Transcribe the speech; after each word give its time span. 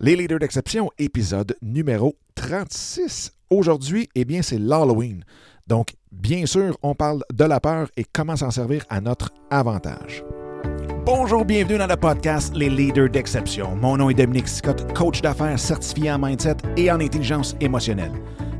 Les 0.00 0.14
leaders 0.14 0.38
d'exception, 0.38 0.92
épisode 0.96 1.56
numéro 1.60 2.14
36. 2.36 3.32
Aujourd'hui, 3.50 4.08
eh 4.14 4.24
bien, 4.24 4.42
c'est 4.42 4.58
l'Halloween. 4.58 5.24
Donc, 5.66 5.96
bien 6.12 6.46
sûr, 6.46 6.78
on 6.84 6.94
parle 6.94 7.24
de 7.32 7.42
la 7.42 7.58
peur 7.58 7.88
et 7.96 8.04
comment 8.04 8.36
s'en 8.36 8.52
servir 8.52 8.84
à 8.90 9.00
notre 9.00 9.32
avantage. 9.50 10.22
Bonjour, 11.04 11.44
bienvenue 11.44 11.78
dans 11.78 11.88
le 11.88 11.96
podcast 11.96 12.54
Les 12.54 12.70
leaders 12.70 13.10
d'exception. 13.10 13.74
Mon 13.74 13.96
nom 13.96 14.08
est 14.08 14.14
Dominique 14.14 14.46
Scott, 14.46 14.86
coach 14.94 15.20
d'affaires 15.20 15.58
certifié 15.58 16.12
en 16.12 16.20
mindset 16.20 16.58
et 16.76 16.92
en 16.92 17.00
intelligence 17.00 17.56
émotionnelle. 17.60 18.12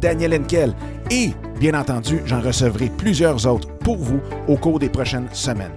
Daniel 0.00 0.34
Henkel 0.34 0.74
et, 1.10 1.30
bien 1.58 1.78
entendu, 1.78 2.20
j'en 2.24 2.40
recevrai 2.40 2.90
plusieurs 2.96 3.46
autres 3.46 3.68
pour 3.78 3.96
vous 3.96 4.20
au 4.48 4.56
cours 4.56 4.78
des 4.78 4.88
prochaines 4.88 5.28
semaines. 5.32 5.72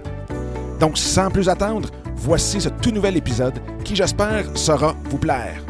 Donc, 0.80 0.98
sans 0.98 1.30
plus 1.30 1.48
attendre, 1.48 1.90
voici 2.16 2.60
ce 2.60 2.68
tout 2.68 2.90
nouvel 2.90 3.16
épisode 3.16 3.54
qui, 3.84 3.94
j'espère, 3.94 4.44
saura 4.56 4.94
vous 5.04 5.18
plaire. 5.18 5.62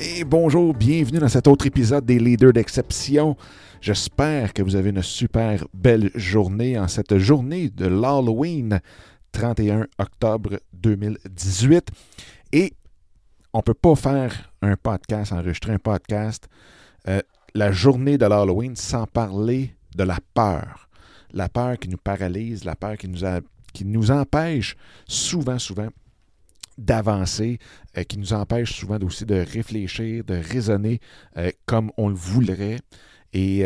Et 0.00 0.24
bonjour, 0.24 0.74
bienvenue 0.74 1.18
dans 1.18 1.28
cet 1.28 1.48
autre 1.48 1.66
épisode 1.66 2.04
des 2.04 2.18
Leaders 2.18 2.52
d'exception. 2.52 3.36
J'espère 3.80 4.52
que 4.52 4.62
vous 4.62 4.76
avez 4.76 4.90
une 4.90 5.02
super 5.02 5.64
belle 5.72 6.10
journée 6.14 6.78
en 6.78 6.88
cette 6.88 7.18
journée 7.18 7.70
de 7.70 7.86
l'Halloween, 7.86 8.80
31 9.32 9.86
octobre 9.98 10.58
2018. 10.72 11.90
Et 12.52 12.72
on 13.52 13.58
ne 13.58 13.62
peut 13.62 13.74
pas 13.74 13.94
faire 13.94 14.52
un 14.62 14.76
podcast, 14.76 15.32
enregistrer 15.32 15.72
un 15.72 15.78
podcast 15.78 16.48
euh, 17.08 17.20
la 17.54 17.72
journée 17.72 18.18
de 18.18 18.26
l'Halloween 18.26 18.76
sans 18.76 19.06
parler 19.06 19.74
de 19.94 20.04
la 20.04 20.18
peur. 20.34 20.88
La 21.32 21.48
peur 21.48 21.78
qui 21.78 21.88
nous 21.88 21.98
paralyse, 21.98 22.64
la 22.64 22.74
peur 22.74 22.96
qui 22.96 23.08
nous, 23.84 24.10
empêche 24.10 24.76
souvent, 25.06 25.58
souvent 25.58 25.88
d'avancer, 26.78 27.58
euh, 27.96 28.04
qui 28.04 28.18
nous 28.18 28.32
empêche 28.32 28.72
souvent 28.72 28.98
aussi 29.00 29.26
de 29.26 29.34
réfléchir, 29.34 30.24
de 30.24 30.34
raisonner 30.34 31.00
euh, 31.36 31.50
comme 31.66 31.90
on 31.96 32.08
le 32.08 32.14
voudrait. 32.14 32.78
Et 33.34 33.64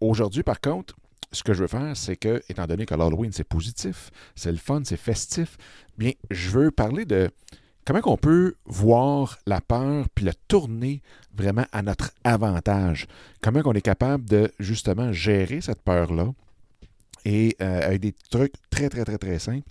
aujourd'hui, 0.00 0.42
par 0.42 0.60
contre, 0.60 0.96
ce 1.30 1.44
que 1.44 1.54
je 1.54 1.60
veux 1.60 1.68
faire, 1.68 1.96
c'est 1.96 2.16
que, 2.16 2.42
étant 2.48 2.66
donné 2.66 2.84
que 2.84 2.94
l'Halloween, 2.94 3.30
c'est 3.30 3.44
positif, 3.44 4.10
c'est 4.34 4.50
le 4.50 4.58
fun, 4.58 4.82
c'est 4.84 4.96
festif, 4.96 5.56
bien, 5.96 6.12
je 6.32 6.50
veux 6.50 6.70
parler 6.72 7.04
de 7.04 7.30
comment 7.88 8.00
on 8.04 8.18
peut 8.18 8.54
voir 8.66 9.38
la 9.46 9.62
peur 9.62 10.08
puis 10.14 10.26
la 10.26 10.34
tourner 10.46 11.00
vraiment 11.34 11.64
à 11.72 11.80
notre 11.80 12.10
avantage? 12.22 13.06
Comment 13.40 13.62
on 13.64 13.72
est 13.72 13.80
capable 13.80 14.26
de 14.26 14.52
justement 14.58 15.10
gérer 15.10 15.62
cette 15.62 15.80
peur-là? 15.80 16.34
Et 17.24 17.56
avec 17.58 18.02
des 18.02 18.14
trucs 18.30 18.52
très, 18.68 18.90
très, 18.90 19.06
très, 19.06 19.16
très 19.16 19.38
simples 19.38 19.66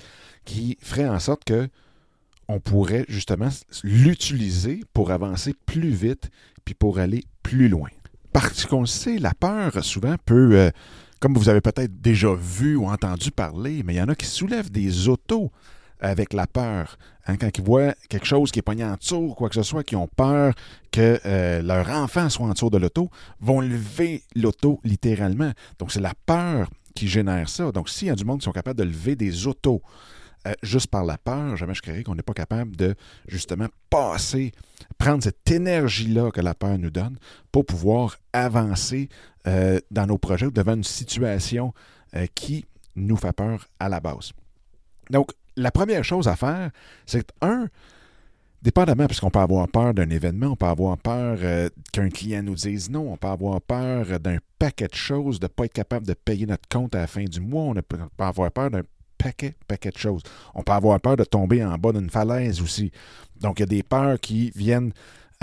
qui 0.46 0.80
feraient 0.82 1.08
en 1.08 1.20
sorte 1.20 1.44
que 1.44 1.70
on 2.48 2.60
pourrait 2.60 3.06
justement 3.08 3.50
l'utiliser 3.84 4.84
pour 4.94 5.12
avancer 5.12 5.54
plus 5.66 5.92
vite 5.92 6.32
puis 6.66 6.74
pour 6.74 6.98
aller 6.98 7.24
plus 7.44 7.70
loin. 7.70 7.90
Parce 8.34 8.66
qu'on 8.66 8.88
sait, 8.88 9.20
la 9.20 9.34
peur 9.36 9.84
souvent 9.84 10.16
peut, 10.26 10.56
euh, 10.56 10.72
comme 11.20 11.36
vous 11.36 11.50
avez 11.50 11.62
peut-être 11.62 12.02
déjà 12.02 12.34
vu 12.34 12.76
ou 12.78 12.88
entendu 12.88 13.30
parler, 13.30 13.84
mais 13.84 13.94
il 13.94 13.98
y 13.98 14.02
en 14.02 14.10
a 14.10 14.16
qui 14.16 14.26
soulèvent 14.26 14.72
des 14.72 15.08
autos 15.08 15.52
avec 16.00 16.34
la 16.34 16.48
peur. 16.48 16.98
Hein, 17.26 17.38
quand 17.38 17.50
ils 17.58 17.64
voient 17.64 17.94
quelque 18.10 18.26
chose 18.26 18.52
qui 18.52 18.60
est 18.60 18.64
pogné 18.64 18.86
en 18.86 18.96
dessous, 18.96 19.34
quoi 19.36 19.50
que 19.50 19.56
ce 19.56 19.64
soit, 19.64 19.84
qui 19.84 19.96
ont 19.96 20.08
peur 20.08 20.54
que 20.92 21.20
euh, 21.26 21.62
leur 21.62 21.90
enfant 21.90 22.30
soit 22.30 22.46
en 22.46 22.54
dessous 22.54 22.70
de 22.70 22.78
l'auto, 22.78 23.10
vont 23.40 23.62
lever 23.62 24.24
l'auto 24.36 24.80
littéralement. 24.84 25.52
Donc, 25.80 25.92
c'est 25.92 26.00
la 26.00 26.14
peur 26.26 26.70
qui 26.96 27.08
génère 27.08 27.50
ça. 27.50 27.72
Donc, 27.72 27.90
s'il 27.90 28.08
y 28.08 28.12
a 28.12 28.16
du 28.16 28.26
monde 28.26 28.40
qui 28.40 28.46
sont 28.46 28.52
capables 28.52 28.80
de 28.80 28.86
lever 28.86 29.16
des 29.16 29.48
autos, 29.48 29.82
euh, 30.48 30.54
juste 30.64 30.88
par 30.88 31.04
la 31.04 31.18
peur, 31.18 31.58
jamais 31.58 31.74
je 31.74 31.82
créerais 31.82 32.04
qu'on 32.04 32.16
n'est 32.16 32.22
pas 32.22 32.34
capable 32.34 32.76
de 32.76 32.96
justement 33.28 33.68
passer, 33.90 34.54
prendre 34.98 35.24
cette 35.24 35.50
énergie-là 35.50 36.32
que 36.32 36.42
la 36.42 36.54
peur 36.54 36.78
nous 36.78 36.92
donne 36.92 37.18
pour 37.52 37.66
pouvoir 37.66 38.18
avancer 38.32 39.10
euh, 39.48 39.80
dans 39.92 40.06
nos 40.06 40.18
projets 40.18 40.46
ou 40.46 40.52
devant 40.52 40.76
une 40.76 40.84
situation 40.84 41.74
qui 42.34 42.66
nous 42.96 43.18
fait 43.18 43.34
peur 43.34 43.68
à 43.80 43.90
la 43.90 44.00
base. 44.00 44.32
Donc, 45.10 45.32
la 45.58 45.72
première 45.72 46.04
chose 46.04 46.28
à 46.28 46.36
faire, 46.36 46.72
c'est 47.06 47.32
un, 47.42 47.68
dépendamment, 48.62 49.08
parce 49.08 49.20
qu'on 49.20 49.30
peut 49.30 49.40
avoir 49.40 49.68
peur 49.68 49.94
d'un 49.94 50.10
événement, 50.10 50.48
on 50.48 50.56
peut 50.56 50.66
avoir 50.66 50.98
peur 50.98 51.40
qu'un 51.92 52.10
client 52.10 52.44
nous 52.44 52.56
dise 52.56 52.90
non, 52.90 53.12
on 53.12 53.18
peut 53.18 53.28
avoir 53.28 53.60
peur 53.62 54.20
d'un 54.20 54.38
paquet 54.60 54.88
de 54.88 54.96
choses, 54.96 55.40
de 55.40 55.46
ne 55.46 55.50
pas 55.50 55.66
être 55.66 55.74
capable 55.74 56.08
de 56.08 56.14
payer 56.14 56.46
notre 56.46 56.68
compte 56.70 56.96
à 56.96 57.00
la 57.00 57.08
fin 57.08 57.24
du 57.24 57.42
mois, 57.42 57.64
on 57.64 57.74
peut 57.74 57.98
avoir 58.20 58.52
peur 58.52 58.72
d'un 58.72 58.84
paquet, 59.18 59.56
paquet 59.68 59.90
de 59.90 59.98
choses. 59.98 60.22
On 60.54 60.64
peut 60.64 60.72
avoir 60.72 61.00
peur 61.00 61.18
de 61.18 61.24
tomber 61.24 61.64
en 61.64 61.78
bas 61.78 61.92
d'une 61.92 62.10
falaise 62.10 62.62
aussi. 62.62 62.92
Donc, 63.40 63.60
il 63.60 63.62
y 63.62 63.64
a 63.64 63.68
des 63.68 63.84
peurs 63.84 64.20
qui 64.20 64.52
viennent 64.56 64.94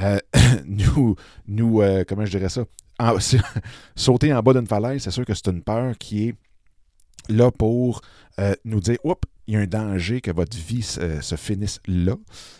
euh, 0.00 0.18
nous, 0.66 1.16
nous 1.46 1.80
euh, 1.82 2.04
comment 2.06 2.24
je 2.24 2.36
dirais 2.38 2.48
ça, 2.48 2.64
sauter 3.96 4.32
en 4.32 4.42
bas 4.42 4.52
d'une 4.52 4.66
falaise, 4.66 5.02
c'est 5.02 5.10
sûr 5.10 5.24
que 5.24 5.34
c'est 5.34 5.48
une 5.48 5.62
peur 5.62 5.96
qui 5.98 6.28
est 6.28 6.34
là 7.28 7.50
pour 7.50 8.00
euh, 8.38 8.54
nous 8.64 8.80
dire, 8.80 8.98
oups, 9.04 9.28
il 9.46 9.54
y 9.54 9.56
a 9.56 9.60
un 9.60 9.66
danger 9.66 10.20
que 10.20 10.30
votre 10.30 10.56
vie 10.56 10.82
se, 10.82 11.36
finisse 11.36 11.80
là. 11.86 12.16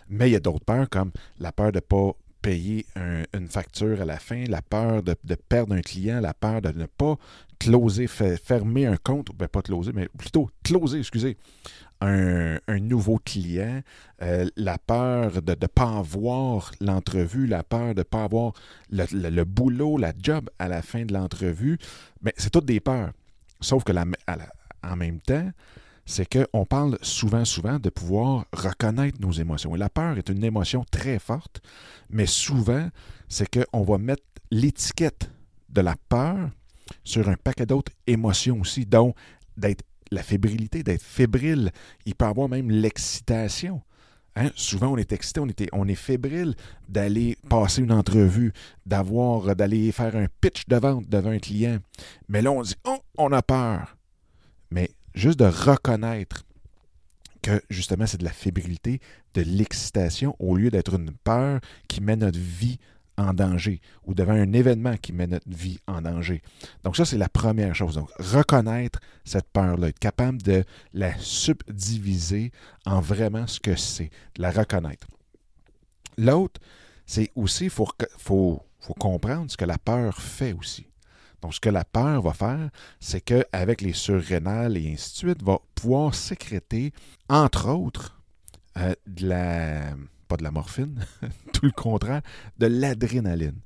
Mais 0.08 0.28
il 0.28 0.32
y 0.32 0.36
a 0.36 0.40
d'autres 0.40 0.64
peurs 0.64 0.88
comme 0.88 1.12
la 1.38 1.52
peur 1.52 1.72
de 1.72 1.78
ne 1.78 1.80
pas 1.80 2.12
payer 2.42 2.84
une 3.32 3.48
facture 3.48 4.02
à 4.02 4.04
la 4.04 4.18
fin, 4.18 4.44
la 4.44 4.60
peur 4.60 5.02
de, 5.02 5.14
perdre 5.48 5.74
un 5.74 5.80
client, 5.80 6.20
la 6.20 6.34
peur 6.34 6.60
de 6.60 6.78
ne 6.78 6.84
pas 6.84 7.16
closer, 7.58 8.06
fermer 8.06 8.84
un 8.84 8.98
compte, 8.98 9.28
ben 9.34 9.48
pas 9.48 9.62
closer, 9.62 9.92
mais 9.94 10.08
plutôt 10.18 10.50
closer, 10.62 10.98
excusez, 10.98 11.38
un, 12.02 12.80
nouveau 12.80 13.18
client, 13.24 13.80
euh, 14.20 14.46
la 14.56 14.78
peur 14.78 15.42
de 15.42 15.56
ne 15.58 15.66
pas 15.66 15.98
avoir 15.98 16.72
l'entrevue, 16.80 17.46
la 17.46 17.62
peur 17.62 17.94
de 17.94 18.00
ne 18.00 18.02
pas 18.02 18.24
avoir 18.24 18.52
le, 18.90 19.44
boulot, 19.44 19.96
la 19.96 20.12
job 20.20 20.50
à 20.58 20.68
la 20.68 20.82
fin 20.82 21.04
de 21.04 21.14
l'entrevue, 21.14 21.78
mais 22.22 22.34
c'est 22.36 22.50
toutes 22.50 22.66
des 22.66 22.80
peurs. 22.80 23.12
Sauf 23.64 23.82
que 23.82 23.92
en 23.92 24.96
même 24.96 25.20
temps, 25.20 25.50
c'est 26.04 26.28
qu'on 26.28 26.66
parle 26.66 26.98
souvent, 27.00 27.46
souvent 27.46 27.78
de 27.78 27.88
pouvoir 27.88 28.44
reconnaître 28.52 29.18
nos 29.20 29.32
émotions. 29.32 29.74
Et 29.74 29.78
la 29.78 29.88
peur 29.88 30.18
est 30.18 30.28
une 30.28 30.44
émotion 30.44 30.84
très 30.90 31.18
forte, 31.18 31.62
mais 32.10 32.26
souvent, 32.26 32.90
c'est 33.28 33.48
qu'on 33.48 33.82
va 33.82 33.96
mettre 33.96 34.22
l'étiquette 34.50 35.30
de 35.70 35.80
la 35.80 35.96
peur 36.10 36.50
sur 37.04 37.30
un 37.30 37.36
paquet 37.36 37.64
d'autres 37.64 37.92
émotions 38.06 38.60
aussi, 38.60 38.84
dont 38.84 39.14
la 40.10 40.22
fébrilité, 40.22 40.82
d'être 40.82 41.02
fébrile. 41.02 41.70
Il 42.04 42.14
peut 42.14 42.26
avoir 42.26 42.50
même 42.50 42.70
l'excitation. 42.70 43.80
Hein? 44.36 44.50
Souvent, 44.56 44.88
on 44.88 44.96
est 44.96 45.12
excité, 45.12 45.40
on, 45.72 45.88
est 45.88 45.94
fébrile 45.94 46.54
d'aller 46.88 47.36
passer 47.48 47.82
une 47.82 47.92
entrevue, 47.92 48.52
d'avoir, 48.84 49.54
d'aller 49.54 49.92
faire 49.92 50.16
un 50.16 50.26
pitch 50.40 50.66
de 50.66 50.76
vente 50.76 51.08
devant 51.08 51.30
un 51.30 51.38
client. 51.38 51.78
Mais 52.28 52.42
là, 52.42 52.50
on 52.50 52.62
dit, 52.62 52.74
oh, 52.84 52.98
on 53.16 53.30
a 53.32 53.42
peur. 53.42 53.96
Mais 54.70 54.90
juste 55.14 55.38
de 55.38 55.44
reconnaître 55.44 56.44
que 57.42 57.62
justement 57.68 58.06
c'est 58.06 58.18
de 58.18 58.24
la 58.24 58.32
fébrilité, 58.32 59.00
de 59.34 59.42
l'excitation, 59.42 60.34
au 60.38 60.56
lieu 60.56 60.70
d'être 60.70 60.94
une 60.94 61.12
peur 61.12 61.60
qui 61.88 62.00
met 62.00 62.16
notre 62.16 62.38
vie 62.38 62.78
en 63.16 63.32
danger 63.32 63.80
ou 64.04 64.14
devant 64.14 64.32
un 64.32 64.52
événement 64.52 64.96
qui 64.96 65.12
met 65.12 65.26
notre 65.26 65.48
vie 65.48 65.78
en 65.86 66.02
danger. 66.02 66.42
Donc 66.82 66.96
ça, 66.96 67.04
c'est 67.04 67.18
la 67.18 67.28
première 67.28 67.74
chose. 67.74 67.94
Donc, 67.94 68.10
reconnaître 68.18 69.00
cette 69.24 69.48
peur-là, 69.52 69.88
être 69.88 69.98
capable 69.98 70.42
de 70.42 70.64
la 70.92 71.16
subdiviser 71.18 72.52
en 72.86 73.00
vraiment 73.00 73.46
ce 73.46 73.60
que 73.60 73.76
c'est, 73.76 74.10
de 74.36 74.42
la 74.42 74.50
reconnaître. 74.50 75.06
L'autre, 76.18 76.60
c'est 77.06 77.30
aussi, 77.34 77.64
il 77.64 77.70
faut, 77.70 77.88
faut, 78.18 78.62
faut 78.80 78.94
comprendre 78.94 79.50
ce 79.50 79.56
que 79.56 79.64
la 79.64 79.78
peur 79.78 80.20
fait 80.20 80.52
aussi. 80.52 80.86
Donc, 81.44 81.54
ce 81.54 81.60
que 81.60 81.68
la 81.68 81.84
peur 81.84 82.22
va 82.22 82.32
faire, 82.32 82.70
c'est 83.00 83.20
qu'avec 83.20 83.82
les 83.82 83.92
surrénales 83.92 84.78
et 84.78 84.90
ainsi 84.90 85.12
de 85.12 85.16
suite, 85.16 85.42
va 85.42 85.58
pouvoir 85.74 86.14
sécréter, 86.14 86.94
entre 87.28 87.68
autres, 87.68 88.18
euh, 88.78 88.94
de 89.06 89.28
la. 89.28 89.90
Pas 90.24 90.36
de 90.36 90.42
la 90.42 90.50
morphine, 90.50 91.04
tout 91.52 91.66
le 91.66 91.72
contraire, 91.72 92.22
de 92.58 92.66
l'adrénaline. 92.66 93.60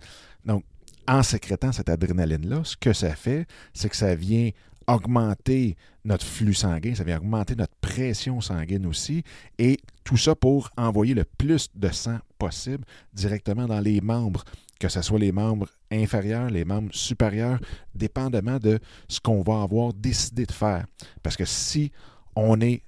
Donc, 0.44 0.64
en 1.06 1.22
sécrétant 1.22 1.72
cette 1.72 1.88
adrénaline-là, 1.88 2.62
ce 2.64 2.76
que 2.76 2.92
ça 2.92 3.14
fait, 3.14 3.46
c'est 3.72 3.88
que 3.88 3.96
ça 3.96 4.14
vient 4.14 4.50
augmenter 4.86 5.76
notre 6.04 6.24
flux 6.24 6.54
sanguin, 6.54 6.94
ça 6.94 7.04
vient 7.04 7.18
augmenter 7.18 7.54
notre 7.54 7.74
pression 7.80 8.40
sanguine 8.40 8.86
aussi, 8.86 9.22
et 9.58 9.78
tout 10.02 10.16
ça 10.16 10.34
pour 10.34 10.70
envoyer 10.76 11.14
le 11.14 11.24
plus 11.24 11.68
de 11.74 11.90
sang 11.90 12.18
possible 12.38 12.84
directement 13.12 13.66
dans 13.66 13.80
les 13.80 14.00
membres, 14.00 14.44
que 14.80 14.88
ce 14.88 15.02
soit 15.02 15.18
les 15.18 15.32
membres 15.32 15.68
inférieurs, 15.90 16.48
les 16.48 16.64
membres 16.64 16.94
supérieurs, 16.94 17.60
dépendamment 17.94 18.58
de 18.58 18.78
ce 19.08 19.20
qu'on 19.20 19.42
va 19.42 19.62
avoir 19.62 19.92
décidé 19.92 20.46
de 20.46 20.52
faire. 20.52 20.86
Parce 21.22 21.36
que 21.36 21.44
si 21.44 21.92
on 22.34 22.60
est 22.60 22.82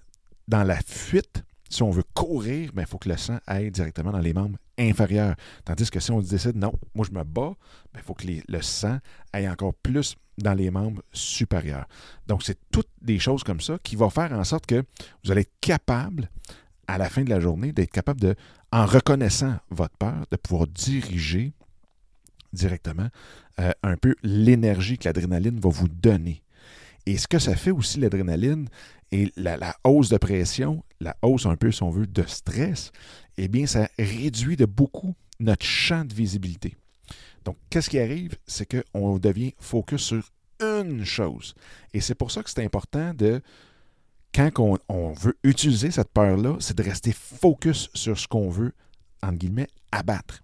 dans 0.49 0.65
la 0.65 0.81
fuite, 0.81 1.45
si 1.71 1.83
on 1.83 1.91
veut 1.91 2.05
courir, 2.15 2.65
il 2.65 2.73
ben, 2.73 2.85
faut 2.85 2.99
que 2.99 3.09
le 3.09 3.17
sang 3.17 3.39
aille 3.47 3.71
directement 3.71 4.11
dans 4.11 4.19
les 4.19 4.35
membres 4.35 4.59
inférieurs. 4.77 5.37
Tandis 5.65 5.89
que 5.89 6.01
si 6.01 6.11
on 6.11 6.21
décide, 6.21 6.57
non, 6.57 6.73
moi 6.95 7.07
je 7.09 7.17
me 7.17 7.25
bats, 7.25 7.55
il 7.55 7.95
ben, 7.95 8.03
faut 8.05 8.15
que 8.15 8.27
le 8.27 8.63
sang 8.63 8.99
aille 9.33 9.49
encore 9.49 9.73
plus 9.75 10.17
dans 10.37 10.55
les 10.55 10.71
membres 10.71 11.03
supérieurs. 11.13 11.87
Donc, 12.27 12.43
c'est 12.43 12.59
toutes 12.71 12.91
des 13.01 13.19
choses 13.19 13.45
comme 13.45 13.61
ça 13.61 13.79
qui 13.83 13.97
vont 13.97 14.11
faire 14.11 14.33
en 14.33 14.45
sorte 14.45 14.67
que 14.67 14.83
vous 15.25 15.31
allez 15.31 15.43
être 15.43 15.61
capable, 15.61 16.29
à 16.87 16.99
la 16.99 17.09
fin 17.09 17.23
de 17.23 17.31
la 17.31 17.41
journée, 17.41 17.73
d'être 17.73 17.93
capable 17.93 18.21
de, 18.21 18.35
en 18.73 18.85
reconnaissant 18.85 19.57
votre 19.71 19.97
peur, 19.97 20.27
de 20.31 20.37
pouvoir 20.37 20.67
diriger 20.67 21.53
directement 22.53 23.09
euh, 23.61 23.71
un 23.83 23.97
peu 23.97 24.17
l'énergie 24.23 24.99
que 24.99 25.05
l'adrénaline 25.05 25.61
va 25.61 25.71
vous 25.71 25.89
donner. 25.89 26.43
Et 27.07 27.17
ce 27.17 27.27
que 27.27 27.39
ça 27.39 27.57
fait 27.57 27.71
aussi, 27.71 27.99
l'adrénaline, 27.99 28.69
et 29.13 29.33
la, 29.37 29.77
hausse 29.85 30.09
de 30.09 30.19
pression, 30.19 30.85
la 31.01 31.17
hausse 31.23 31.47
un 31.47 31.57
peu, 31.57 31.73
si 31.73 31.83
on 31.83 31.91
veut, 31.91 32.07
de 32.07 32.23
stress, 32.27 32.93
eh 33.37 33.49
bien, 33.49 33.67
ça 33.67 33.89
réduit 33.99 34.57
de 34.57 34.67
beaucoup 34.67 35.15
notre 35.41 35.67
champ 35.67 36.05
de 36.05 36.15
visibilité. 36.15 36.77
Donc, 37.45 37.57
qu'est-ce 37.71 37.91
qui 37.91 37.99
arrive? 37.99 38.37
C'est 38.47 38.67
qu'on 38.67 39.19
devient 39.19 39.55
focus 39.59 40.03
sur 40.03 40.31
une 40.61 41.05
chose. 41.05 41.55
Et 41.95 42.01
c'est 42.01 42.15
pour 42.15 42.31
ça 42.31 42.43
que 42.43 42.51
c'est 42.51 42.65
important 42.65 43.15
de, 43.15 43.41
quand 44.35 44.79
on, 44.89 45.13
veut 45.13 45.37
utiliser 45.43 45.91
cette 45.91 46.11
peur-là, 46.11 46.57
c'est 46.61 46.77
de 46.77 46.83
rester 46.83 47.13
focus 47.13 47.91
sur 47.95 48.19
ce 48.19 48.29
qu'on 48.29 48.51
veut, 48.51 48.73
entre 49.23 49.39
guillemets, 49.39 49.69
abattre. 49.91 50.43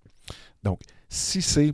Donc, 0.63 0.81
si 1.09 1.43
c'est, 1.43 1.73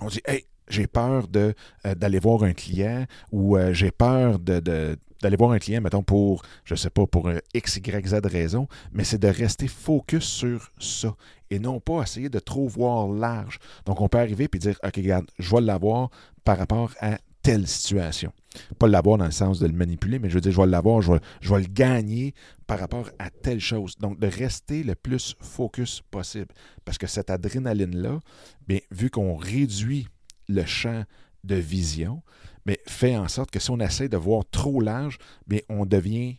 on 0.00 0.08
dit, 0.08 0.20
hey, 0.26 0.44
j'ai 0.70 0.86
peur 0.86 1.26
euh, 1.36 1.52
d'aller 1.94 2.18
voir 2.18 2.42
un 2.42 2.52
client 2.52 3.04
ou 3.32 3.56
euh, 3.56 3.72
j'ai 3.72 3.90
peur 3.90 4.38
d'aller 4.38 5.36
voir 5.36 5.52
un 5.52 5.58
client, 5.58 5.80
mettons, 5.80 6.02
pour, 6.02 6.42
je 6.64 6.74
ne 6.74 6.78
sais 6.78 6.90
pas, 6.90 7.06
pour 7.06 7.28
un 7.28 7.38
X, 7.54 7.76
Y, 7.76 8.06
Z 8.06 8.20
raison, 8.24 8.68
mais 8.92 9.04
c'est 9.04 9.18
de 9.18 9.28
rester 9.28 9.68
focus 9.68 10.24
sur 10.24 10.70
ça 10.78 11.14
et 11.50 11.58
non 11.58 11.80
pas 11.80 12.02
essayer 12.02 12.28
de 12.28 12.38
trop 12.38 12.68
voir 12.68 13.08
large. 13.08 13.58
Donc, 13.86 14.00
on 14.00 14.08
peut 14.08 14.18
arriver 14.18 14.48
et 14.52 14.58
dire, 14.58 14.78
OK, 14.84 14.96
regarde, 14.96 15.26
je 15.38 15.54
vais 15.54 15.62
l'avoir 15.62 16.10
par 16.44 16.58
rapport 16.58 16.92
à 17.00 17.18
telle 17.42 17.66
situation. 17.66 18.32
Pas 18.78 18.88
l'avoir 18.88 19.18
dans 19.18 19.24
le 19.24 19.30
sens 19.30 19.58
de 19.58 19.66
le 19.66 19.72
manipuler, 19.72 20.18
mais 20.18 20.28
je 20.28 20.34
veux 20.34 20.40
dire, 20.40 20.52
je 20.52 20.60
vais 20.60 20.66
l'avoir, 20.66 21.00
je 21.00 21.12
vais, 21.12 21.20
je 21.40 21.54
vais 21.54 21.60
le 21.60 21.68
gagner 21.68 22.34
par 22.66 22.78
rapport 22.78 23.08
à 23.18 23.30
telle 23.30 23.60
chose. 23.60 23.96
Donc, 23.98 24.18
de 24.18 24.26
rester 24.26 24.82
le 24.82 24.94
plus 24.94 25.34
focus 25.40 26.02
possible. 26.10 26.48
Parce 26.84 26.98
que 26.98 27.06
cette 27.06 27.30
adrénaline-là, 27.30 28.20
bien, 28.66 28.80
vu 28.90 29.10
qu'on 29.10 29.36
réduit 29.36 30.08
le 30.48 30.64
champ 30.64 31.04
de 31.44 31.54
vision, 31.54 32.22
mais 32.66 32.78
fait 32.86 33.16
en 33.16 33.28
sorte 33.28 33.50
que 33.50 33.60
si 33.60 33.70
on 33.70 33.78
essaie 33.80 34.08
de 34.08 34.16
voir 34.16 34.44
trop 34.50 34.80
large, 34.80 35.18
bien, 35.46 35.60
on 35.68 35.86
devient 35.86 36.36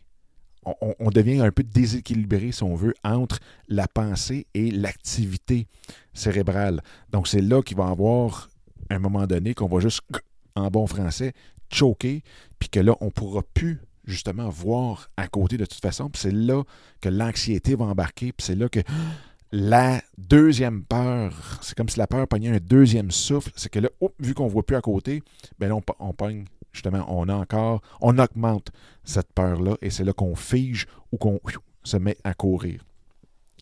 on, 0.64 1.10
devient 1.10 1.40
un 1.40 1.50
peu 1.50 1.62
déséquilibré, 1.62 2.52
si 2.52 2.62
on 2.62 2.74
veut, 2.74 2.94
entre 3.02 3.38
la 3.68 3.88
pensée 3.88 4.46
et 4.52 4.70
l'activité 4.70 5.66
cérébrale. 6.12 6.82
Donc, 7.10 7.28
c'est 7.28 7.40
là 7.40 7.62
qu'il 7.62 7.78
va 7.78 7.88
y 7.88 7.90
avoir 7.90 8.50
un 8.90 8.98
moment 8.98 9.26
donné 9.26 9.54
qu'on 9.54 9.68
va 9.68 9.80
juste, 9.80 10.02
en 10.54 10.68
bon 10.68 10.86
français, 10.86 11.32
choquer, 11.72 12.22
puis 12.58 12.68
que 12.68 12.80
là, 12.80 12.94
on 13.00 13.06
ne 13.06 13.10
pourra 13.10 13.42
plus 13.54 13.80
justement 14.04 14.48
voir 14.48 15.08
à 15.16 15.28
côté 15.28 15.56
de 15.56 15.64
toute 15.64 15.80
façon. 15.80 16.10
Puis 16.10 16.22
c'est 16.22 16.32
là 16.32 16.62
que 17.00 17.08
l'anxiété 17.08 17.74
va 17.74 17.86
embarquer, 17.86 18.32
puis 18.32 18.44
c'est 18.44 18.56
là 18.56 18.68
que 18.68 18.80
la 19.52 20.00
deuxième 20.16 20.84
peur, 20.84 21.58
c'est 21.60 21.76
comme 21.76 21.88
si 21.88 21.98
la 21.98 22.06
peur 22.06 22.26
pognait 22.28 22.50
un 22.50 22.60
deuxième 22.60 23.10
souffle, 23.10 23.50
c'est 23.56 23.68
que 23.68 23.80
là, 23.80 23.88
vu 24.18 24.34
qu'on 24.34 24.44
ne 24.44 24.50
voit 24.50 24.64
plus 24.64 24.76
à 24.76 24.80
côté, 24.80 25.22
ben 25.58 25.68
là, 25.68 25.74
on, 25.76 25.82
on 25.98 26.12
pogne, 26.12 26.44
justement, 26.72 27.04
on 27.08 27.28
a 27.28 27.34
encore, 27.34 27.80
on 28.00 28.18
augmente 28.18 28.70
cette 29.04 29.32
peur-là, 29.32 29.76
et 29.82 29.90
c'est 29.90 30.04
là 30.04 30.12
qu'on 30.12 30.36
fige 30.36 30.86
ou 31.12 31.16
qu'on 31.16 31.40
se 31.82 31.96
met 31.96 32.16
à 32.22 32.34
courir. 32.34 32.84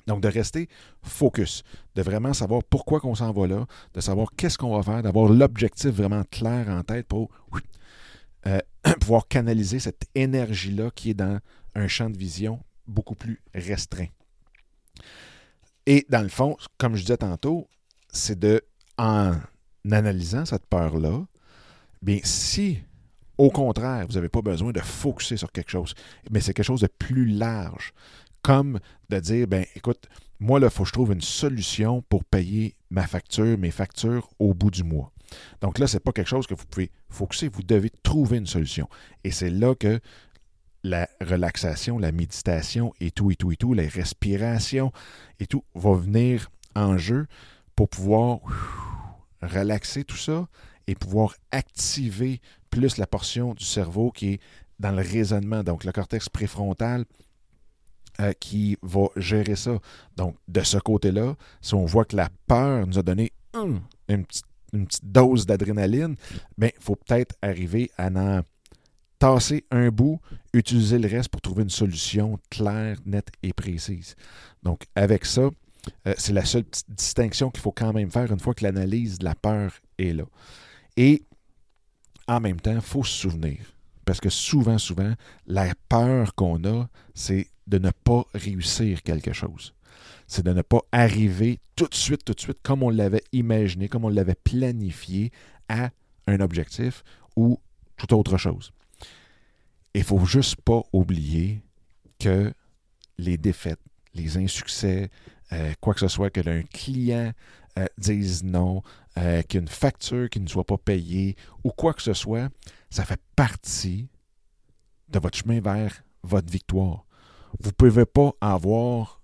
Donc, 0.07 0.23
de 0.23 0.29
rester 0.29 0.69
focus, 1.03 1.63
de 1.95 2.03
vraiment 2.03 2.33
savoir 2.33 2.65
pourquoi 2.65 2.99
qu'on 2.99 3.15
s'en 3.15 3.31
va 3.31 3.47
là, 3.47 3.67
de 3.95 4.01
savoir 4.01 4.29
qu'est-ce 4.37 4.57
qu'on 4.57 4.75
va 4.75 4.83
faire, 4.83 5.03
d'avoir 5.03 5.31
l'objectif 5.31 5.91
vraiment 5.91 6.25
clair 6.31 6.69
en 6.71 6.83
tête 6.83 7.07
pour 7.07 7.31
euh, 8.47 8.61
pouvoir 9.01 9.29
canaliser 9.29 9.79
cette 9.79 10.07
énergie-là 10.15 10.91
qui 10.95 11.11
est 11.11 11.15
dans 11.15 11.39
un 11.75 11.89
champ 11.89 12.09
de 12.09 12.17
vision 12.17 12.61
beaucoup 12.87 13.15
plus 13.15 13.43
restreint. 13.55 14.09
Et 15.89 16.05
dans 16.11 16.21
le 16.21 16.29
fond, 16.29 16.55
comme 16.77 16.97
je 16.97 17.01
disais 17.01 17.17
tantôt, 17.17 17.67
c'est 18.13 18.39
de, 18.39 18.61
en 18.99 19.33
analysant 19.91 20.45
cette 20.45 20.67
peur-là, 20.67 21.25
bien, 22.03 22.19
si 22.25 22.81
au 23.39 23.49
contraire, 23.49 24.07
vous 24.07 24.13
n'avez 24.13 24.29
pas 24.29 24.43
besoin 24.43 24.71
de 24.71 24.81
focuser 24.81 25.39
sur 25.39 25.51
quelque 25.51 25.71
chose, 25.71 25.95
mais 26.31 26.41
c'est 26.41 26.53
quelque 26.53 26.67
chose 26.67 26.83
de 26.83 26.89
plus 26.89 27.25
large, 27.25 27.95
comme 28.43 28.81
de 29.09 29.19
dire, 29.19 29.47
ben 29.47 29.65
écoute, 29.77 30.11
moi, 30.41 30.61
là, 30.61 30.67
il 30.67 30.71
faut 30.71 30.83
que 30.83 30.89
je 30.89 30.93
trouve 30.93 31.13
une 31.15 31.23
solution 31.23 32.03
pour 32.03 32.23
payer 32.23 32.77
ma 32.91 33.07
facture, 33.07 33.57
mes 33.57 33.71
factures 33.71 34.29
au 34.39 34.53
bout 34.53 34.71
du 34.71 34.85
mois. 34.85 35.11
Donc 35.63 35.79
là, 35.79 35.87
ce 35.87 35.97
n'est 35.97 36.01
pas 36.01 36.13
quelque 36.13 36.29
chose 36.29 36.47
que 36.47 36.55
vous 36.55 36.67
pouvez 36.67 36.91
focuser, 37.09 37.49
vous 37.49 37.63
devez 37.63 37.91
trouver 38.03 38.37
une 38.37 38.47
solution. 38.47 38.91
Et 39.25 39.31
c'est 39.31 39.51
là 39.51 39.75
que 39.75 40.01
la 40.85 41.09
relaxation, 41.21 41.99
la 41.99 42.13
méditation 42.13 42.93
et 43.01 43.11
tout, 43.11 43.31
et 43.31 43.37
tout, 43.37 43.53
et 43.53 43.57
tout, 43.57 43.75
les 43.75 43.89
respirations 43.89 44.93
et 45.41 45.47
tout 45.47 45.65
va 45.75 45.95
venir 45.95 46.51
en 46.75 46.99
jeu 46.99 47.27
pour 47.75 47.89
pouvoir 47.89 48.41
relaxer 49.43 50.05
tout 50.05 50.17
ça 50.17 50.49
et 50.87 50.95
pouvoir 50.95 51.35
activer 51.51 52.41
plus 52.71 52.97
la 52.97 53.07
portion 53.07 53.55
du 53.55 53.65
cerveau 53.65 54.11
qui 54.11 54.35
est 54.35 54.41
dans 54.79 54.93
le 54.93 55.03
raisonnement, 55.03 55.63
donc 55.65 55.85
le 55.85 55.93
cortex 55.93 56.29
préfrontal 56.29 57.05
euh, 58.21 58.33
qui 58.33 58.77
va 58.83 59.07
gérer 59.17 59.57
ça. 59.57 59.79
Donc, 60.17 60.37
de 60.49 60.63
ce 60.63 60.79
côté-là, 60.79 61.37
si 61.61 61.75
on 61.75 61.85
voit 61.85 62.05
que 62.05 62.17
la 62.17 62.29
peur 62.47 62.87
nous 62.87 62.99
a 62.99 63.03
donné 63.03 63.33
une, 63.55 63.81
petite, 64.25 64.45
dose 65.03 65.47
d'adrénaline, 65.47 66.17
il 66.61 66.73
faut 66.81 66.97
peut-être 66.97 67.35
arriver 67.43 67.91
à 67.97 68.09
en 68.09 68.43
tasser 69.19 69.65
un 69.71 69.89
bout, 69.89 70.21
utiliser 70.53 70.99
le 70.99 71.09
reste 71.09 71.29
pour 71.29 71.41
trouver 71.41 71.63
une 71.63 71.71
solution 71.71 72.39
claire, 72.51 72.99
nette 73.05 73.31
et 73.43 73.53
précise. 73.53 74.15
Donc, 74.63 74.85
avec 74.95 75.25
ça, 75.25 75.51
euh, 76.07 76.15
c'est 76.17 76.33
la 76.33 76.45
seule 76.45 76.65
petite 76.65 76.91
distinction 76.91 77.51
qu'il 77.51 77.61
faut 77.61 77.73
quand 77.73 77.93
même 77.93 78.11
faire 78.11 78.31
une 78.33 78.41
fois 78.41 78.55
que 78.55 78.65
l'analyse 78.65 79.19
de 79.19 79.25
la 79.25 79.35
peur 79.35 79.73
est 79.99 80.13
là. 80.13 80.25
Et 80.97 81.23
en 82.27 82.41
même 82.41 82.61
temps, 82.61 82.75
il 82.75 82.81
faut 82.81 83.05
se 83.05 83.17
souvenir, 83.17 83.59
parce 84.05 84.21
que 84.21 84.31
souvent, 84.31 84.79
souvent, 84.79 85.15
la 85.47 85.73
peur 85.89 86.35
qu'on 86.35 86.63
a, 86.65 86.89
c'est 87.15 87.49
de 87.67 87.79
ne 87.79 87.91
pas 87.91 88.25
réussir 88.35 89.03
quelque 89.03 89.33
chose. 89.33 89.75
C'est 90.27 90.45
de 90.45 90.53
ne 90.53 90.63
pas 90.63 90.81
arriver 90.93 91.59
tout 91.75 91.87
de 91.87 91.95
suite, 91.95 92.25
tout 92.25 92.35
de 92.35 92.41
suite, 92.41 92.59
comme 92.63 92.83
on 92.83 92.91
l'avait 92.91 93.25
imaginé, 93.33 93.89
comme 93.89 94.05
on 94.05 94.11
l'avait 94.11 94.35
planifié 94.35 95.33
à 95.69 95.91
un 96.27 96.41
objectif 96.41 97.03
ou 97.37 97.59
toute 97.97 98.13
autre 98.13 98.37
chose. 98.37 98.73
Il 99.95 100.01
ne 100.01 100.05
faut 100.05 100.25
juste 100.25 100.57
pas 100.57 100.83
oublier 100.93 101.63
que 102.19 102.53
les 103.17 103.37
défaites, 103.37 103.81
les 104.15 104.37
insuccès, 104.37 105.11
euh, 105.53 105.73
quoi 105.81 105.95
que 105.95 106.01
ce 106.01 106.09
soit, 106.09 106.31
que 106.31 106.47
un 106.49 106.63
client 106.63 107.33
euh, 107.79 107.87
dise 107.97 108.45
non, 108.45 108.83
euh, 109.17 109.43
qu'il 109.43 109.59
y 109.59 109.59
ait 109.59 109.63
une 109.63 109.69
facture 109.69 110.29
qui 110.29 110.41
ne 110.41 110.49
soit 110.49 110.65
pas 110.65 110.79
payée 110.79 111.37
ou 111.65 111.71
quoi 111.71 111.95
que 111.95 112.03
ce 112.03 112.13
soit, 112.13 112.49
ça 112.91 113.05
fait 113.05 113.21
partie 113.35 114.09
de 115.09 115.19
votre 115.19 115.39
chemin 115.39 115.61
vers 115.61 116.03
votre 116.23 116.51
victoire. 116.51 117.05
Vous 117.61 117.71
ne 117.71 117.75
pouvez 117.75 118.05
pas 118.05 118.33
avoir 118.41 119.23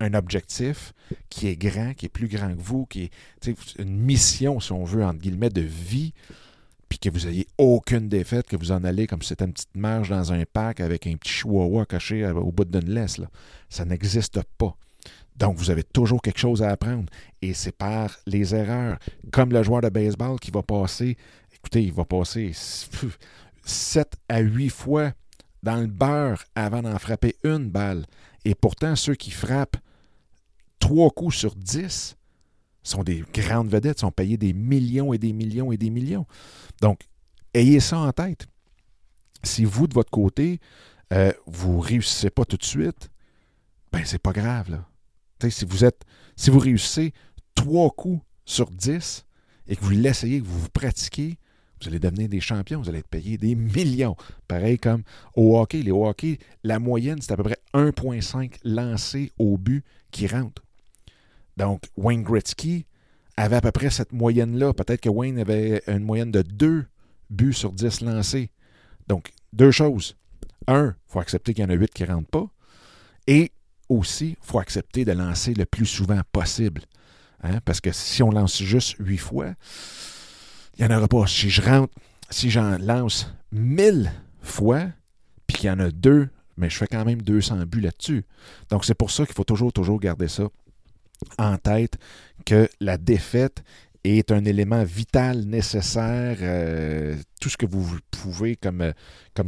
un 0.00 0.14
objectif 0.14 0.92
qui 1.28 1.48
est 1.48 1.56
grand, 1.56 1.94
qui 1.94 2.06
est 2.06 2.10
plus 2.10 2.28
grand 2.28 2.54
que 2.54 2.60
vous, 2.60 2.86
qui 2.86 3.10
est 3.46 3.78
une 3.78 3.96
mission, 3.96 4.60
si 4.60 4.72
on 4.72 4.84
veut, 4.84 5.04
entre 5.04 5.18
guillemets, 5.18 5.50
de 5.50 5.62
vie, 5.62 6.12
puis 6.88 6.98
que 6.98 7.10
vous 7.10 7.26
n'ayez 7.26 7.46
aucune 7.58 8.08
défaite, 8.08 8.46
que 8.46 8.56
vous 8.56 8.72
en 8.72 8.84
allez 8.84 9.06
comme 9.06 9.22
si 9.22 9.28
c'était 9.28 9.44
une 9.44 9.52
petite 9.52 9.76
marge 9.76 10.08
dans 10.08 10.32
un 10.32 10.44
parc 10.44 10.80
avec 10.80 11.06
un 11.06 11.16
petit 11.16 11.32
chihuahua 11.32 11.86
caché 11.86 12.26
au 12.26 12.50
bout 12.50 12.64
d'une 12.64 12.90
laisse. 12.90 13.20
Ça 13.68 13.84
n'existe 13.84 14.40
pas. 14.56 14.74
Donc, 15.36 15.56
vous 15.56 15.70
avez 15.70 15.84
toujours 15.84 16.20
quelque 16.20 16.40
chose 16.40 16.62
à 16.62 16.70
apprendre. 16.70 17.06
Et 17.42 17.54
c'est 17.54 17.76
par 17.76 18.16
les 18.26 18.54
erreurs. 18.54 18.98
Comme 19.30 19.52
le 19.52 19.62
joueur 19.62 19.82
de 19.82 19.88
baseball 19.88 20.38
qui 20.40 20.50
va 20.50 20.62
passer, 20.62 21.16
écoutez, 21.54 21.84
il 21.84 21.92
va 21.92 22.04
passer 22.04 22.52
7 23.64 24.16
à 24.28 24.40
8 24.40 24.68
fois 24.70 25.12
dans 25.62 25.76
le 25.76 25.86
beurre 25.86 26.42
avant 26.54 26.82
d'en 26.82 26.98
frapper 26.98 27.36
une 27.44 27.70
balle. 27.70 28.04
Et 28.44 28.54
pourtant, 28.54 28.96
ceux 28.96 29.14
qui 29.14 29.30
frappent 29.30 29.76
trois 30.80 31.10
coups 31.10 31.36
sur 31.36 31.54
10 31.54 32.16
sont 32.88 33.04
des 33.04 33.24
grandes 33.32 33.68
vedettes, 33.68 34.00
sont 34.00 34.10
payés 34.10 34.36
des 34.36 34.52
millions 34.52 35.12
et 35.12 35.18
des 35.18 35.32
millions 35.32 35.72
et 35.72 35.76
des 35.76 35.90
millions. 35.90 36.26
Donc, 36.80 37.00
ayez 37.54 37.80
ça 37.80 37.98
en 37.98 38.12
tête. 38.12 38.46
si 39.44 39.64
vous, 39.64 39.86
de 39.86 39.94
votre 39.94 40.10
côté, 40.10 40.60
euh, 41.12 41.32
vous 41.46 41.78
ne 41.78 41.82
réussissez 41.82 42.30
pas 42.30 42.44
tout 42.44 42.56
de 42.56 42.64
suite, 42.64 43.10
ben 43.92 44.02
c'est 44.04 44.18
pas 44.18 44.32
grave. 44.32 44.70
Là. 44.70 45.50
si 45.50 45.64
vous 45.64 45.84
êtes, 45.84 46.02
si 46.36 46.50
vous 46.50 46.58
réussissez 46.58 47.12
trois 47.54 47.90
coups 47.90 48.20
sur 48.44 48.70
dix 48.70 49.24
et 49.66 49.76
que 49.76 49.84
vous 49.84 49.90
l'essayez, 49.90 50.40
que 50.40 50.46
vous 50.46 50.58
vous 50.58 50.68
pratiquez, 50.68 51.38
vous 51.80 51.88
allez 51.88 52.00
devenir 52.00 52.28
des 52.28 52.40
champions, 52.40 52.80
vous 52.80 52.88
allez 52.88 52.98
être 52.98 53.08
payé 53.08 53.38
des 53.38 53.54
millions. 53.54 54.16
Pareil 54.48 54.78
comme 54.78 55.02
au 55.36 55.58
hockey. 55.58 55.82
Les 55.82 55.92
hockey, 55.92 56.38
la 56.64 56.78
moyenne, 56.78 57.20
c'est 57.22 57.32
à 57.32 57.36
peu 57.36 57.44
près 57.44 57.58
1,5 57.72 58.54
lancés 58.64 59.32
au 59.38 59.56
but 59.56 59.84
qui 60.10 60.26
rentrent. 60.26 60.62
Donc, 61.58 61.82
Wayne 61.96 62.22
Gretzky 62.22 62.86
avait 63.36 63.56
à 63.56 63.60
peu 63.60 63.72
près 63.72 63.90
cette 63.90 64.12
moyenne-là. 64.12 64.72
Peut-être 64.72 65.00
que 65.00 65.08
Wayne 65.08 65.38
avait 65.40 65.82
une 65.88 66.04
moyenne 66.04 66.30
de 66.30 66.42
2 66.42 66.86
buts 67.30 67.52
sur 67.52 67.72
10 67.72 68.02
lancés. 68.02 68.50
Donc, 69.08 69.32
deux 69.52 69.72
choses. 69.72 70.16
Un, 70.68 70.94
il 70.96 71.12
faut 71.12 71.18
accepter 71.18 71.54
qu'il 71.54 71.64
y 71.64 71.66
en 71.66 71.70
a 71.70 71.74
8 71.74 71.92
qui 71.92 72.04
ne 72.04 72.08
rentrent 72.08 72.30
pas. 72.30 72.46
Et 73.26 73.50
aussi, 73.88 74.36
il 74.40 74.46
faut 74.46 74.60
accepter 74.60 75.04
de 75.04 75.10
lancer 75.10 75.52
le 75.52 75.66
plus 75.66 75.86
souvent 75.86 76.20
possible. 76.30 76.82
Hein? 77.42 77.58
Parce 77.64 77.80
que 77.80 77.90
si 77.90 78.22
on 78.22 78.30
lance 78.30 78.62
juste 78.62 78.94
8 79.00 79.18
fois, 79.18 79.54
il 80.78 80.86
n'y 80.86 80.92
en 80.92 80.96
aura 80.96 81.08
pas. 81.08 81.26
Si 81.26 81.50
je 81.50 81.60
rentre, 81.60 81.92
si 82.30 82.50
j'en 82.50 82.78
lance 82.78 83.34
1000 83.50 84.12
fois, 84.42 84.86
puis 85.48 85.58
qu'il 85.58 85.66
y 85.66 85.70
en 85.72 85.80
a 85.80 85.90
deux, 85.90 86.28
mais 86.56 86.70
je 86.70 86.76
fais 86.76 86.86
quand 86.86 87.04
même 87.04 87.22
200 87.22 87.66
buts 87.66 87.80
là-dessus. 87.80 88.24
Donc, 88.70 88.84
c'est 88.84 88.94
pour 88.94 89.10
ça 89.10 89.26
qu'il 89.26 89.34
faut 89.34 89.44
toujours, 89.44 89.72
toujours 89.72 89.98
garder 89.98 90.28
ça 90.28 90.48
en 91.38 91.56
tête, 91.56 91.98
que 92.44 92.68
la 92.80 92.98
défaite 92.98 93.62
est 94.04 94.32
un 94.32 94.44
élément 94.44 94.84
vital, 94.84 95.44
nécessaire, 95.44 96.38
euh, 96.40 97.16
tout 97.40 97.48
ce 97.48 97.56
que 97.56 97.66
vous 97.66 97.98
pouvez 98.10 98.56
comme, 98.56 98.80
euh, 98.82 98.92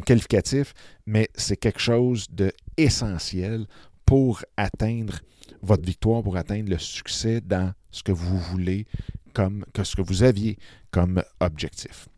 qualificatif, 0.05 0.75
mais 1.07 1.29
c'est 1.35 1.57
quelque 1.57 1.81
chose 1.81 2.27
d'essentiel 2.31 3.67
pour 4.05 4.43
atteindre 4.57 5.21
votre 5.63 5.85
victoire, 5.85 6.23
pour 6.23 6.37
atteindre 6.37 6.71
le 6.71 6.79
succès 6.79 7.41
dans 7.41 7.73
ce 7.91 8.03
que 8.03 8.13
vous 8.13 8.39
voulez, 8.39 8.87
comme 9.35 9.65
que 9.73 9.85
ce 9.85 9.97
que 9.97 10.03
vous 10.03 10.23
aviez 10.23 10.59
comme 10.91 11.23
objectif. 11.41 12.10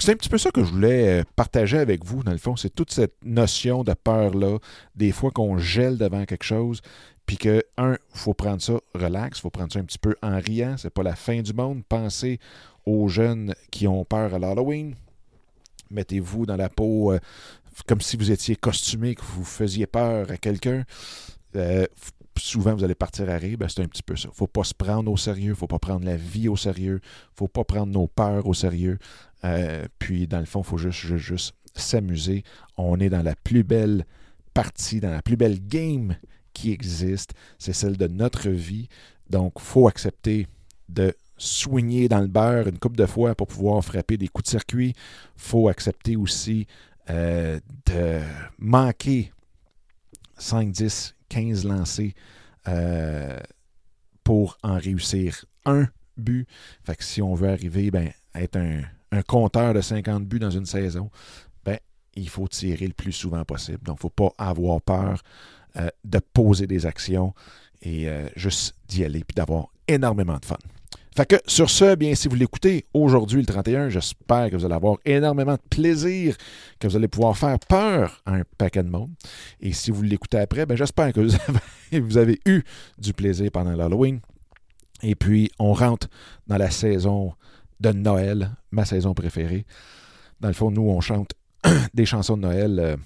C'est 0.00 0.12
un 0.12 0.16
petit 0.16 0.28
peu 0.28 0.38
ça 0.38 0.50
que 0.50 0.62
je 0.62 0.70
voulais 0.70 1.20
euh, 1.20 1.24
partager 1.34 1.78
avec 1.78 2.04
vous, 2.04 2.22
dans 2.22 2.32
le 2.32 2.38
fond. 2.38 2.56
C'est 2.56 2.74
toute 2.74 2.92
cette 2.92 3.14
notion 3.24 3.84
de 3.84 3.92
peur-là, 3.94 4.58
des 4.94 5.12
fois 5.12 5.30
qu'on 5.30 5.58
gèle 5.58 5.98
devant 5.98 6.24
quelque 6.24 6.44
chose, 6.44 6.80
puis 7.26 7.36
que, 7.36 7.62
un, 7.76 7.94
il 8.14 8.18
faut 8.18 8.34
prendre 8.34 8.62
ça 8.62 8.74
relax, 8.94 9.38
il 9.38 9.42
faut 9.42 9.50
prendre 9.50 9.72
ça 9.72 9.80
un 9.80 9.84
petit 9.84 9.98
peu 9.98 10.14
en 10.22 10.38
riant. 10.38 10.76
C'est 10.78 10.90
pas 10.90 11.02
la 11.02 11.16
fin 11.16 11.42
du 11.42 11.52
monde. 11.52 11.82
Pensez 11.88 12.38
aux 12.84 13.08
jeunes 13.08 13.54
qui 13.70 13.88
ont 13.88 14.04
peur 14.04 14.34
à 14.34 14.38
l'Halloween. 14.38 14.94
Mettez-vous 15.90 16.46
dans 16.46 16.56
la 16.56 16.68
peau 16.68 17.12
euh, 17.12 17.18
comme 17.86 18.00
si 18.00 18.16
vous 18.16 18.30
étiez 18.30 18.56
costumé, 18.56 19.14
que 19.14 19.22
vous 19.22 19.44
faisiez 19.44 19.86
peur 19.86 20.30
à 20.30 20.36
quelqu'un. 20.36 20.84
Euh, 21.56 21.86
souvent, 22.44 22.74
vous 22.74 22.84
allez 22.84 22.94
partir 22.94 23.28
à 23.30 23.36
rire. 23.36 23.58
Ben, 23.58 23.68
c'est 23.68 23.82
un 23.82 23.88
petit 23.88 24.02
peu 24.02 24.16
ça. 24.16 24.28
Faut 24.32 24.46
pas 24.46 24.64
se 24.64 24.74
prendre 24.74 25.10
au 25.10 25.16
sérieux. 25.16 25.54
Faut 25.54 25.66
pas 25.66 25.78
prendre 25.78 26.04
la 26.04 26.16
vie 26.16 26.48
au 26.48 26.56
sérieux. 26.56 27.00
Faut 27.34 27.48
pas 27.48 27.64
prendre 27.64 27.92
nos 27.92 28.06
peurs 28.06 28.46
au 28.46 28.54
sérieux. 28.54 28.98
Euh, 29.44 29.86
puis, 29.98 30.26
dans 30.26 30.40
le 30.40 30.46
fond, 30.46 30.60
il 30.60 30.66
faut 30.66 30.78
juste, 30.78 31.54
s'amuser. 31.74 32.42
On 32.76 32.98
est 33.00 33.10
dans 33.10 33.22
la 33.22 33.36
plus 33.36 33.62
belle 33.62 34.06
partie, 34.54 35.00
dans 35.00 35.10
la 35.10 35.22
plus 35.22 35.36
belle 35.36 35.58
game 35.66 36.16
qui 36.54 36.72
existe, 36.72 37.34
c'est 37.58 37.74
celle 37.74 37.98
de 37.98 38.06
notre 38.06 38.48
vie. 38.48 38.88
Donc, 39.28 39.60
faut 39.60 39.88
accepter 39.88 40.46
de 40.88 41.14
soigner 41.36 42.08
dans 42.08 42.20
le 42.20 42.28
beurre 42.28 42.66
une 42.66 42.78
coupe 42.78 42.96
de 42.96 43.04
fois 43.04 43.34
pour 43.34 43.46
pouvoir 43.46 43.84
frapper 43.84 44.16
des 44.16 44.28
coups 44.28 44.44
de 44.44 44.50
circuit. 44.50 44.94
Faut 45.36 45.68
accepter 45.68 46.16
aussi 46.16 46.66
euh, 47.10 47.60
de 47.84 48.20
manquer 48.58 49.32
5, 50.36 50.70
10, 50.70 51.14
15 51.28 51.64
lancés 51.64 52.14
euh, 52.68 53.38
pour 54.24 54.58
en 54.62 54.78
réussir 54.78 55.44
un 55.64 55.86
but. 56.16 56.46
Fait 56.84 56.96
que 56.96 57.04
si 57.04 57.22
on 57.22 57.34
veut 57.34 57.48
arriver 57.48 57.90
ben, 57.90 58.10
à 58.34 58.42
être 58.42 58.56
un, 58.56 58.82
un 59.12 59.22
compteur 59.22 59.74
de 59.74 59.80
50 59.80 60.24
buts 60.24 60.38
dans 60.38 60.50
une 60.50 60.66
saison, 60.66 61.10
ben, 61.64 61.78
il 62.14 62.28
faut 62.28 62.48
tirer 62.48 62.86
le 62.86 62.92
plus 62.92 63.12
souvent 63.12 63.44
possible. 63.44 63.82
Donc, 63.84 63.96
il 63.96 64.06
ne 64.06 64.10
faut 64.10 64.10
pas 64.10 64.32
avoir 64.38 64.80
peur 64.80 65.22
euh, 65.76 65.88
de 66.04 66.18
poser 66.18 66.66
des 66.66 66.86
actions 66.86 67.34
et 67.82 68.08
euh, 68.08 68.28
juste 68.36 68.74
d'y 68.88 69.04
aller 69.04 69.24
puis 69.24 69.34
d'avoir 69.34 69.68
énormément 69.86 70.38
de 70.38 70.44
fun. 70.44 70.56
Fait 71.16 71.24
que 71.24 71.36
sur 71.46 71.70
ce, 71.70 71.94
bien, 71.94 72.14
si 72.14 72.28
vous 72.28 72.34
l'écoutez 72.34 72.84
aujourd'hui, 72.92 73.40
le 73.40 73.46
31, 73.46 73.88
j'espère 73.88 74.50
que 74.50 74.56
vous 74.56 74.66
allez 74.66 74.74
avoir 74.74 74.98
énormément 75.06 75.54
de 75.54 75.62
plaisir, 75.70 76.36
que 76.78 76.86
vous 76.88 76.94
allez 76.94 77.08
pouvoir 77.08 77.38
faire 77.38 77.58
peur 77.58 78.20
à 78.26 78.34
un 78.34 78.42
paquet 78.58 78.82
de 78.82 78.90
monde. 78.90 79.08
Et 79.58 79.72
si 79.72 79.90
vous 79.90 80.02
l'écoutez 80.02 80.38
après, 80.38 80.66
ben, 80.66 80.76
j'espère 80.76 81.14
que 81.14 81.20
vous 81.20 82.18
avez, 82.18 82.38
eu 82.44 82.62
du 82.98 83.14
plaisir 83.14 83.50
pendant 83.50 83.74
l'Halloween. 83.74 84.20
Et 85.02 85.14
puis, 85.14 85.50
on 85.58 85.72
rentre 85.72 86.08
dans 86.48 86.58
la 86.58 86.70
saison 86.70 87.32
de 87.80 87.92
Noël, 87.92 88.50
ma 88.70 88.84
saison 88.84 89.14
préférée. 89.14 89.64
Dans 90.40 90.48
le 90.48 90.54
fond, 90.54 90.70
nous, 90.70 90.82
on 90.82 91.00
chante 91.00 91.30
des 91.94 92.04
chansons 92.04 92.36
de 92.36 92.42
Noël. 92.42 92.78
Euh, 92.78 92.96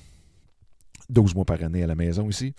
12 1.11 1.35
mois 1.35 1.45
par 1.45 1.63
année 1.63 1.83
à 1.83 1.87
la 1.87 1.95
maison 1.95 2.29
ici. 2.29 2.55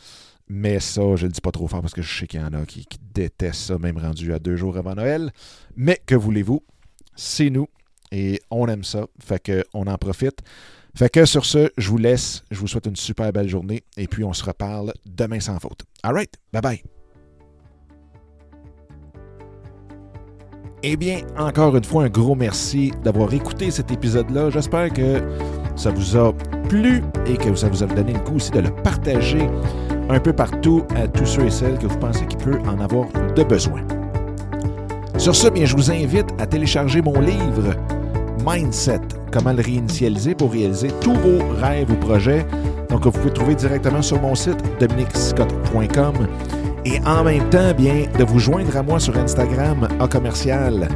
Mais 0.48 0.80
ça, 0.80 1.02
je 1.16 1.24
ne 1.24 1.30
le 1.30 1.34
dis 1.34 1.42
pas 1.42 1.52
trop 1.52 1.68
fort 1.68 1.82
parce 1.82 1.94
que 1.94 2.02
je 2.02 2.20
sais 2.20 2.28
qu'il 2.28 2.42
y 2.42 2.44
en 2.44 2.54
a 2.54 2.66
qui, 2.66 2.86
détestent 3.14 3.62
ça, 3.62 3.78
même 3.78 3.98
rendu 3.98 4.34
à 4.34 4.40
deux 4.40 4.56
jours 4.56 4.78
avant 4.78 4.96
Noël. 4.96 5.32
Mais 5.76 6.02
que 6.06 6.16
voulez-vous? 6.16 6.62
C'est 7.16 7.50
nous 7.50 7.68
et 8.12 8.42
on 8.50 8.68
aime 8.68 8.84
ça. 8.84 9.06
Fait 9.20 9.42
qu'on 9.72 9.88
en 9.88 9.98
profite. 9.98 10.40
Fait 10.96 11.10
que 11.10 11.26
sur 11.26 11.46
ce, 11.46 11.72
je 11.78 11.90
vous 11.90 11.98
laisse. 11.98 12.44
Je 12.52 12.60
vous 12.60 12.68
souhaite 12.68 12.86
une 12.86 12.96
super 12.96 13.32
belle 13.32 13.48
journée 13.48 13.84
et 13.96 14.08
puis 14.08 14.24
on 14.24 14.34
se 14.34 14.44
reparle 14.44 14.94
demain 15.06 15.40
sans 15.40 15.60
faute. 15.60 15.84
All 16.04 16.14
right, 16.14 16.34
bye 16.52 16.62
bye. 16.62 16.84
Eh 20.84 20.98
bien, 20.98 21.22
encore 21.38 21.78
une 21.78 21.84
fois, 21.84 22.06
un 22.06 22.10
gros 22.10 22.34
merci 22.34 22.92
d'avoir 23.04 23.34
écouté 23.34 23.70
cet 23.70 23.92
épisode-là. 23.92 24.50
J'espère 24.50 24.92
que 24.92 25.22
ça 25.82 25.90
vous 25.90 26.16
a 26.16 26.32
plu 26.70 27.02
et 27.26 27.36
que 27.36 27.56
ça 27.56 27.68
vous 27.68 27.82
a 27.82 27.88
donné 27.88 28.14
le 28.14 28.20
coup 28.20 28.36
aussi 28.36 28.52
de 28.52 28.60
le 28.60 28.70
partager 28.70 29.50
un 30.10 30.20
peu 30.20 30.32
partout 30.32 30.84
à 30.96 31.08
tous 31.08 31.26
ceux 31.26 31.46
et 31.46 31.50
celles 31.50 31.80
que 31.80 31.88
vous 31.88 31.98
pensez 31.98 32.24
qu'il 32.28 32.38
peut 32.38 32.60
en 32.68 32.80
avoir 32.80 33.08
de 33.36 33.44
besoin. 33.44 33.82
Sur 35.18 35.36
ce, 35.36 35.48
bien, 35.50 35.66
je 35.66 35.76
vous 35.76 35.90
invite 35.90 36.28
à 36.40 36.46
télécharger 36.46 37.02
mon 37.02 37.20
livre 37.20 37.76
Mindset, 38.46 39.02
comment 39.32 39.54
le 39.54 39.64
réinitialiser 39.64 40.36
pour 40.36 40.52
réaliser 40.52 40.90
tous 41.02 41.14
vos 41.14 41.40
rêves 41.60 41.90
ou 41.90 41.96
projets. 41.96 42.46
Donc, 42.90 43.06
vous 43.06 43.12
pouvez 43.12 43.34
trouver 43.34 43.56
directement 43.56 44.04
sur 44.04 44.22
mon 44.22 44.36
site 44.36 44.62
dominicscott.com 44.80 46.28
et 46.86 47.00
en 47.08 47.24
même 47.24 47.50
temps, 47.50 47.74
bien, 47.76 48.06
de 48.20 48.24
vous 48.24 48.40
joindre 48.40 48.78
à 48.78 48.84
moi 48.84 49.00
sur 49.00 49.18
Instagram 49.18 49.88
à 50.00 50.08
commercial 50.08 50.88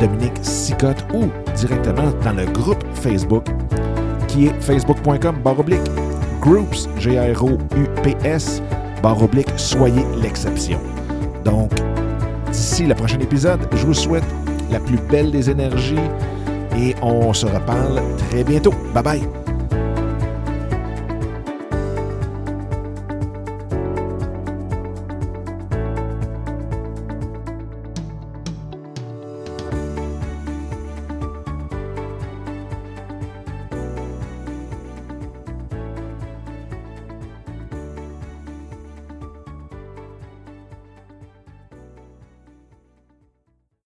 Dominique 0.00 0.38
Sicotte 0.42 1.04
ou 1.12 1.26
directement 1.56 2.12
dans 2.24 2.32
le 2.32 2.46
groupe 2.46 2.84
Facebook 2.94 3.44
qui 4.28 4.46
est 4.46 4.62
facebook.com 4.62 5.38
baroblique 5.42 5.90
groups, 6.40 6.88
G-R-O-U-P-S, 6.98 8.62
baroblique 9.02 9.48
soyez 9.56 10.04
l'exception. 10.22 10.80
Donc, 11.44 11.72
d'ici 12.52 12.86
le 12.86 12.94
prochain 12.94 13.18
épisode, 13.20 13.60
je 13.72 13.86
vous 13.86 13.94
souhaite 13.94 14.24
la 14.70 14.80
plus 14.80 14.98
belle 15.10 15.30
des 15.30 15.50
énergies 15.50 15.96
et 16.76 16.94
on 17.02 17.32
se 17.32 17.46
reparle 17.46 18.00
très 18.30 18.44
bientôt. 18.44 18.74
Bye 18.94 19.02
bye! 19.02 19.47